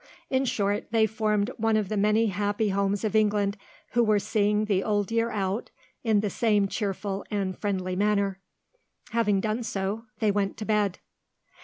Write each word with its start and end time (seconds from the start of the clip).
In 0.31 0.45
short, 0.45 0.85
they 0.89 1.05
formed 1.05 1.51
one 1.57 1.77
of 1.77 1.87
the 1.87 1.95
many 1.95 2.25
happy 2.25 2.69
homes 2.69 3.03
of 3.03 3.15
England 3.15 3.55
who 3.91 4.03
were 4.03 4.17
seeing 4.17 4.65
the 4.65 4.83
old 4.83 5.11
year 5.11 5.29
out 5.29 5.69
in 6.03 6.21
the 6.21 6.29
same 6.31 6.67
cheerful 6.67 7.23
and 7.29 7.55
friendly 7.55 7.95
manner. 7.95 8.39
Having 9.11 9.41
done 9.41 9.61
so, 9.61 10.05
they 10.17 10.31
went 10.31 10.57
to 10.57 10.65
bed. 10.65 10.97